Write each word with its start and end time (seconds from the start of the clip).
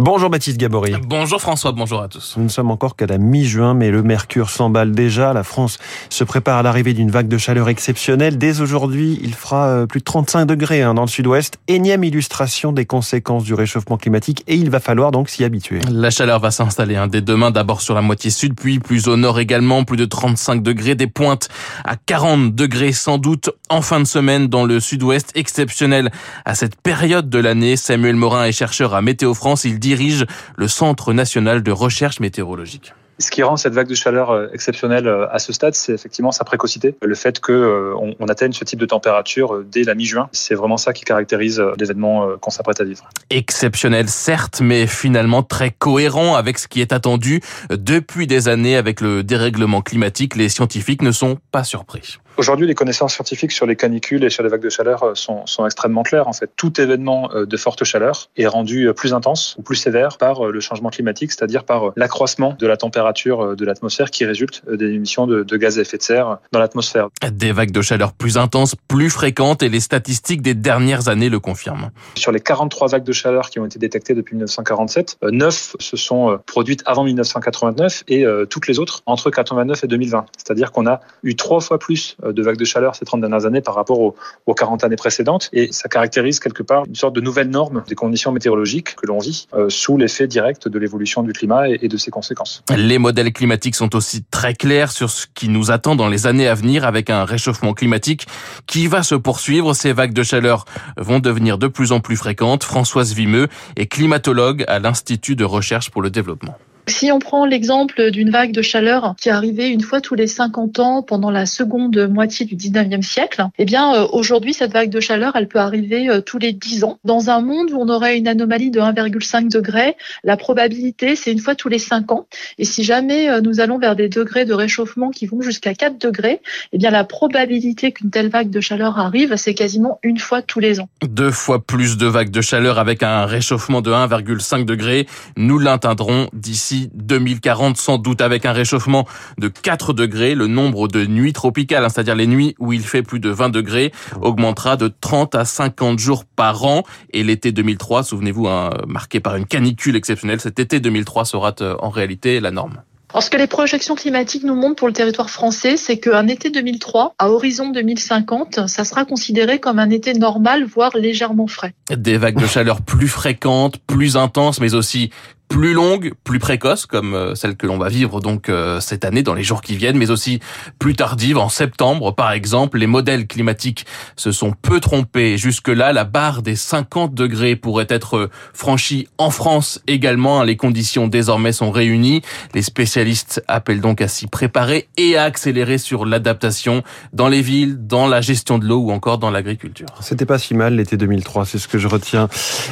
Bonjour 0.00 0.30
Baptiste 0.30 0.58
Gabory. 0.58 0.94
Bonjour 1.02 1.40
François, 1.40 1.72
bonjour 1.72 2.00
à 2.00 2.06
tous. 2.06 2.34
Nous 2.36 2.44
ne 2.44 2.48
sommes 2.48 2.70
encore 2.70 2.94
qu'à 2.94 3.06
la 3.06 3.18
mi-juin, 3.18 3.74
mais 3.74 3.90
le 3.90 4.04
mercure 4.04 4.48
s'emballe 4.48 4.92
déjà. 4.92 5.32
La 5.32 5.42
France 5.42 5.78
se 6.08 6.22
prépare 6.22 6.58
à 6.58 6.62
l'arrivée 6.62 6.94
d'une 6.94 7.10
vague 7.10 7.26
de 7.26 7.36
chaleur 7.36 7.68
exceptionnelle. 7.68 8.38
Dès 8.38 8.60
aujourd'hui, 8.60 9.18
il 9.24 9.34
fera 9.34 9.66
euh, 9.66 9.86
plus 9.86 9.98
de 9.98 10.04
35 10.04 10.44
degrés 10.44 10.82
hein, 10.82 10.94
dans 10.94 11.02
le 11.02 11.08
sud-ouest. 11.08 11.58
Énième 11.66 12.04
illustration 12.04 12.70
des 12.70 12.86
conséquences 12.86 13.42
du 13.42 13.54
réchauffement 13.54 13.96
climatique 13.96 14.44
et 14.46 14.54
il 14.54 14.70
va 14.70 14.78
falloir 14.78 15.10
donc 15.10 15.28
s'y 15.30 15.42
habituer. 15.42 15.80
La 15.90 16.10
chaleur 16.10 16.38
va 16.38 16.52
s'installer 16.52 16.94
hein, 16.94 17.08
dès 17.08 17.20
demain, 17.20 17.50
d'abord 17.50 17.80
sur 17.80 17.96
la 17.96 18.02
moitié 18.02 18.30
sud, 18.30 18.54
puis 18.54 18.78
plus 18.78 19.08
au 19.08 19.16
nord 19.16 19.40
également, 19.40 19.82
plus 19.82 19.96
de 19.96 20.04
35 20.04 20.62
degrés, 20.62 20.94
des 20.94 21.08
pointes 21.08 21.48
à 21.84 21.96
40 21.96 22.54
degrés 22.54 22.92
sans 22.92 23.18
doute 23.18 23.50
en 23.68 23.82
fin 23.82 23.98
de 23.98 24.06
semaine 24.06 24.46
dans 24.46 24.64
le 24.64 24.78
sud-ouest, 24.78 25.32
exceptionnel 25.34 26.12
à 26.44 26.54
cette 26.54 26.80
période 26.80 27.28
de 27.28 27.38
l'année. 27.40 27.74
Samuel 27.76 28.14
Morin 28.14 28.44
est 28.44 28.52
chercheur 28.52 28.94
à 28.94 29.02
Météo 29.02 29.34
France. 29.34 29.64
Il 29.64 29.80
dirige 29.88 30.26
le 30.56 30.68
Centre 30.68 31.14
national 31.14 31.62
de 31.62 31.72
recherche 31.72 32.20
météorologique. 32.20 32.92
Ce 33.20 33.32
qui 33.32 33.42
rend 33.42 33.56
cette 33.56 33.72
vague 33.72 33.88
de 33.88 33.96
chaleur 33.96 34.30
euh, 34.30 34.46
exceptionnelle 34.52 35.08
euh, 35.08 35.26
à 35.32 35.40
ce 35.40 35.52
stade, 35.52 35.74
c'est 35.74 35.92
effectivement 35.92 36.30
sa 36.30 36.44
précocité. 36.44 36.94
Le 37.02 37.14
fait 37.16 37.40
qu'on 37.40 37.52
euh, 37.52 38.14
on 38.20 38.26
atteigne 38.28 38.52
ce 38.52 38.64
type 38.64 38.78
de 38.78 38.86
température 38.86 39.64
dès 39.64 39.82
la 39.82 39.96
mi-juin, 39.96 40.28
c'est 40.30 40.54
vraiment 40.54 40.76
ça 40.76 40.92
qui 40.92 41.04
caractérise 41.04 41.60
l'événement 41.80 42.36
qu'on 42.40 42.50
s'apprête 42.50 42.80
à 42.80 42.84
vivre. 42.84 43.08
Exceptionnel, 43.30 44.08
certes, 44.08 44.60
mais 44.60 44.86
finalement 44.86 45.42
très 45.42 45.70
cohérent 45.70 46.36
avec 46.36 46.58
ce 46.58 46.68
qui 46.68 46.80
est 46.80 46.92
attendu 46.92 47.40
depuis 47.70 48.26
des 48.28 48.46
années 48.46 48.76
avec 48.76 49.00
le 49.00 49.24
dérèglement 49.24 49.80
climatique. 49.80 50.36
Les 50.36 50.48
scientifiques 50.48 51.02
ne 51.02 51.10
sont 51.10 51.38
pas 51.50 51.64
surpris. 51.64 52.18
Aujourd'hui, 52.38 52.66
les 52.66 52.74
connaissances 52.74 53.14
scientifiques 53.14 53.52
sur 53.52 53.66
les 53.66 53.76
canicules 53.76 54.24
et 54.24 54.30
sur 54.30 54.42
les 54.42 54.48
vagues 54.48 54.62
de 54.62 54.70
chaleur 54.70 55.16
sont, 55.16 55.44
sont, 55.46 55.66
extrêmement 55.66 56.02
claires. 56.02 56.28
En 56.28 56.32
fait, 56.32 56.50
tout 56.56 56.80
événement 56.80 57.30
de 57.34 57.56
forte 57.56 57.84
chaleur 57.84 58.30
est 58.36 58.46
rendu 58.46 58.90
plus 58.94 59.12
intense 59.12 59.54
ou 59.58 59.62
plus 59.62 59.76
sévère 59.76 60.18
par 60.18 60.46
le 60.46 60.60
changement 60.60 60.90
climatique, 60.90 61.32
c'est-à-dire 61.32 61.64
par 61.64 61.92
l'accroissement 61.96 62.56
de 62.58 62.66
la 62.66 62.76
température 62.76 63.40
euh, 63.42 63.56
de 63.56 63.64
l'atmosphère 63.64 64.10
qui 64.10 64.24
résulte 64.24 64.62
euh, 64.68 64.76
des 64.76 64.92
émissions 64.92 65.26
de, 65.26 65.42
de 65.42 65.56
gaz 65.56 65.78
à 65.78 65.82
effet 65.82 65.98
de 65.98 66.02
serre 66.02 66.38
dans 66.52 66.58
l'atmosphère. 66.58 67.08
Des 67.30 67.52
vagues 67.52 67.70
de 67.70 67.82
chaleur 67.82 68.12
plus 68.12 68.38
intenses, 68.38 68.74
plus 68.88 69.10
fréquentes 69.10 69.62
et 69.62 69.68
les 69.68 69.80
statistiques 69.80 70.42
des 70.42 70.54
dernières 70.54 71.08
années 71.08 71.28
le 71.28 71.40
confirment. 71.40 71.90
Sur 72.16 72.32
les 72.32 72.40
43 72.40 72.88
vagues 72.88 73.04
de 73.04 73.12
chaleur 73.12 73.50
qui 73.50 73.58
ont 73.58 73.66
été 73.66 73.78
détectées 73.78 74.14
depuis 74.14 74.34
1947, 74.34 75.18
9 75.22 75.76
se 75.78 75.96
sont 75.96 76.38
produites 76.46 76.82
avant 76.86 77.04
1989 77.04 78.04
et 78.08 78.24
toutes 78.50 78.66
les 78.66 78.78
autres 78.78 79.02
entre 79.06 79.30
89 79.30 79.84
et 79.84 79.86
2020. 79.86 80.26
C'est-à-dire 80.36 80.72
qu'on 80.72 80.86
a 80.86 81.00
eu 81.22 81.34
trois 81.34 81.60
fois 81.60 81.78
plus 81.78 82.16
de 82.32 82.42
vagues 82.42 82.56
de 82.56 82.64
chaleur 82.64 82.94
ces 82.94 83.04
30 83.04 83.20
dernières 83.20 83.46
années 83.46 83.60
par 83.60 83.74
rapport 83.74 84.00
aux, 84.00 84.14
aux 84.46 84.54
40 84.54 84.84
années 84.84 84.96
précédentes 84.96 85.48
et 85.52 85.72
ça 85.72 85.88
caractérise 85.88 86.40
quelque 86.40 86.62
part 86.62 86.84
une 86.86 86.94
sorte 86.94 87.14
de 87.14 87.20
nouvelle 87.20 87.50
norme 87.50 87.84
des 87.88 87.94
conditions 87.94 88.32
météorologiques 88.32 88.96
que 88.96 89.06
l'on 89.06 89.18
vit 89.18 89.46
euh, 89.54 89.68
sous 89.68 89.96
l'effet 89.96 90.26
direct 90.26 90.68
de 90.68 90.78
l'évolution 90.78 91.22
du 91.22 91.32
climat 91.32 91.68
et, 91.68 91.78
et 91.82 91.88
de 91.88 91.96
ses 91.96 92.10
conséquences. 92.10 92.62
Les 92.76 92.98
modèles 92.98 93.32
climatiques 93.32 93.74
sont 93.74 93.94
aussi 93.96 94.24
très 94.30 94.54
clairs 94.54 94.90
sur 94.90 95.10
ce 95.10 95.26
qui 95.34 95.48
nous 95.48 95.70
attend 95.70 95.96
dans 95.96 96.08
les 96.08 96.26
années 96.26 96.48
à 96.48 96.54
venir 96.54 96.84
avec 96.84 97.10
un 97.10 97.24
réchauffement 97.24 97.74
climatique 97.74 98.26
qui 98.66 98.86
va 98.86 99.02
se 99.02 99.14
poursuivre. 99.14 99.74
Ces 99.74 99.92
vagues 99.92 100.12
de 100.12 100.22
chaleur 100.22 100.64
vont 100.96 101.18
devenir 101.18 101.58
de 101.58 101.66
plus 101.66 101.92
en 101.92 102.00
plus 102.00 102.16
fréquentes. 102.16 102.64
Françoise 102.64 103.12
Vimeux 103.12 103.48
est 103.76 103.86
climatologue 103.86 104.64
à 104.68 104.78
l'Institut 104.78 105.36
de 105.36 105.44
recherche 105.44 105.90
pour 105.90 106.02
le 106.02 106.10
développement. 106.10 106.56
Si 106.88 107.12
on 107.12 107.18
prend 107.18 107.44
l'exemple 107.44 108.10
d'une 108.10 108.30
vague 108.30 108.50
de 108.50 108.62
chaleur 108.62 109.14
qui 109.20 109.28
arrivée 109.28 109.68
une 109.68 109.82
fois 109.82 110.00
tous 110.00 110.14
les 110.14 110.26
50 110.26 110.78
ans 110.78 111.02
pendant 111.02 111.30
la 111.30 111.44
seconde 111.44 112.08
moitié 112.08 112.46
du 112.46 112.56
19e 112.56 113.02
siècle, 113.02 113.44
eh 113.58 113.66
bien 113.66 113.94
euh, 113.94 114.06
aujourd'hui 114.12 114.54
cette 114.54 114.72
vague 114.72 114.88
de 114.88 114.98
chaleur, 114.98 115.36
elle 115.36 115.48
peut 115.48 115.58
arriver 115.58 116.08
euh, 116.08 116.22
tous 116.22 116.38
les 116.38 116.52
10 116.52 116.84
ans. 116.84 116.98
Dans 117.04 117.28
un 117.28 117.42
monde 117.42 117.70
où 117.72 117.76
on 117.78 117.88
aurait 117.90 118.16
une 118.16 118.26
anomalie 118.26 118.70
de 118.70 118.80
1,5 118.80 119.52
degré, 119.52 119.96
la 120.24 120.38
probabilité 120.38 121.14
c'est 121.14 121.30
une 121.30 121.40
fois 121.40 121.54
tous 121.54 121.68
les 121.68 121.78
5 121.78 122.10
ans. 122.10 122.26
Et 122.56 122.64
si 122.64 122.84
jamais 122.84 123.28
euh, 123.28 123.42
nous 123.42 123.60
allons 123.60 123.78
vers 123.78 123.94
des 123.94 124.08
degrés 124.08 124.46
de 124.46 124.54
réchauffement 124.54 125.10
qui 125.10 125.26
vont 125.26 125.42
jusqu'à 125.42 125.74
4 125.74 125.98
degrés, 125.98 126.40
eh 126.72 126.78
bien 126.78 126.90
la 126.90 127.04
probabilité 127.04 127.92
qu'une 127.92 128.10
telle 128.10 128.30
vague 128.30 128.50
de 128.50 128.60
chaleur 128.60 128.98
arrive, 128.98 129.36
c'est 129.36 129.54
quasiment 129.54 129.98
une 130.02 130.18
fois 130.18 130.40
tous 130.40 130.58
les 130.58 130.80
ans. 130.80 130.88
Deux 131.06 131.32
fois 131.32 131.62
plus 131.62 131.98
de 131.98 132.06
vagues 132.06 132.30
de 132.30 132.40
chaleur 132.40 132.78
avec 132.78 133.02
un 133.02 133.26
réchauffement 133.26 133.82
de 133.82 133.90
1,5 133.90 134.64
degré, 134.64 135.06
nous 135.36 135.58
l'atteindrons 135.58 136.28
d'ici 136.32 136.77
2040, 136.94 137.76
sans 137.76 137.98
doute 137.98 138.20
avec 138.20 138.46
un 138.46 138.52
réchauffement 138.52 139.06
de 139.38 139.48
4 139.48 139.92
degrés. 139.92 140.34
Le 140.34 140.46
nombre 140.46 140.88
de 140.88 141.04
nuits 141.04 141.32
tropicales, 141.32 141.84
hein, 141.84 141.88
c'est-à-dire 141.88 142.14
les 142.14 142.26
nuits 142.26 142.54
où 142.58 142.72
il 142.72 142.82
fait 142.82 143.02
plus 143.02 143.20
de 143.20 143.30
20 143.30 143.48
degrés, 143.48 143.92
augmentera 144.20 144.76
de 144.76 144.88
30 144.88 145.34
à 145.34 145.44
50 145.44 145.98
jours 145.98 146.24
par 146.24 146.64
an. 146.64 146.84
Et 147.12 147.24
l'été 147.24 147.52
2003, 147.52 148.02
souvenez-vous, 148.04 148.48
hein, 148.48 148.70
marqué 148.86 149.20
par 149.20 149.36
une 149.36 149.46
canicule 149.46 149.96
exceptionnelle, 149.96 150.40
cet 150.40 150.58
été 150.58 150.80
2003 150.80 151.24
sera 151.24 151.54
euh, 151.60 151.76
en 151.80 151.90
réalité 151.90 152.40
la 152.40 152.50
norme. 152.50 152.82
Alors, 153.10 153.22
ce 153.22 153.30
que 153.30 153.38
les 153.38 153.46
projections 153.46 153.94
climatiques 153.94 154.44
nous 154.44 154.54
montrent 154.54 154.76
pour 154.76 154.86
le 154.86 154.92
territoire 154.92 155.30
français, 155.30 155.78
c'est 155.78 155.96
qu'un 155.96 156.28
été 156.28 156.50
2003, 156.50 157.14
à 157.18 157.30
horizon 157.30 157.70
2050, 157.70 158.68
ça 158.68 158.84
sera 158.84 159.06
considéré 159.06 159.60
comme 159.60 159.78
un 159.78 159.88
été 159.88 160.12
normal, 160.12 160.64
voire 160.64 160.94
légèrement 160.94 161.46
frais. 161.46 161.72
Des 161.90 162.18
vagues 162.18 162.38
de 162.38 162.46
chaleur 162.46 162.82
plus 162.82 163.08
fréquentes, 163.08 163.78
plus 163.78 164.18
intenses, 164.18 164.60
mais 164.60 164.74
aussi 164.74 165.10
plus 165.48 165.72
longue, 165.72 166.12
plus 166.24 166.38
précoce, 166.38 166.86
comme 166.86 167.14
euh, 167.14 167.34
celle 167.34 167.56
que 167.56 167.66
l'on 167.66 167.78
va 167.78 167.88
vivre 167.88 168.20
donc 168.20 168.48
euh, 168.48 168.80
cette 168.80 169.04
année 169.04 169.22
dans 169.22 169.34
les 169.34 169.42
jours 169.42 169.62
qui 169.62 169.76
viennent, 169.76 169.96
mais 169.96 170.10
aussi 170.10 170.40
plus 170.78 170.94
tardive 170.94 171.38
en 171.38 171.48
septembre 171.48 172.14
par 172.14 172.32
exemple. 172.32 172.78
Les 172.78 172.86
modèles 172.86 173.26
climatiques 173.26 173.86
se 174.16 174.30
sont 174.30 174.52
peu 174.52 174.80
trompés. 174.80 175.38
Jusque-là, 175.38 175.92
la 175.92 176.04
barre 176.04 176.42
des 176.42 176.56
50 176.56 177.14
degrés 177.14 177.56
pourrait 177.56 177.86
être 177.88 178.16
euh, 178.16 178.30
franchie 178.52 179.08
en 179.18 179.30
France 179.30 179.80
également. 179.86 180.42
Les 180.42 180.56
conditions 180.56 181.08
désormais 181.08 181.52
sont 181.52 181.70
réunies. 181.70 182.22
Les 182.54 182.62
spécialistes 182.62 183.42
appellent 183.48 183.80
donc 183.80 184.00
à 184.00 184.08
s'y 184.08 184.26
préparer 184.26 184.88
et 184.96 185.16
à 185.16 185.24
accélérer 185.24 185.78
sur 185.78 186.04
l'adaptation 186.04 186.82
dans 187.12 187.28
les 187.28 187.42
villes, 187.42 187.86
dans 187.86 188.06
la 188.06 188.20
gestion 188.20 188.58
de 188.58 188.66
l'eau 188.66 188.80
ou 188.80 188.90
encore 188.92 189.18
dans 189.18 189.30
l'agriculture. 189.30 189.88
C'était 190.00 190.26
pas 190.26 190.38
si 190.38 190.54
mal 190.54 190.74
l'été 190.74 190.96
2003, 190.96 191.46
c'est 191.46 191.58
ce 191.58 191.68
que 191.68 191.78
je 191.78 191.88
retiens. 191.88 192.28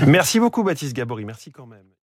Merci 0.06 0.40
beaucoup 0.40 0.62
Baptiste 0.62 0.94
Gabory, 0.94 1.24
merci 1.24 1.50
quand 1.50 1.66
même. 1.66 1.86